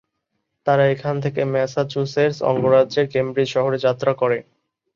[0.67, 4.37] তারা এখান থেকে ম্যাসাচুসেটস অঙ্গরাজ্যের কেমব্রিজ শহরে যাত্রা করে।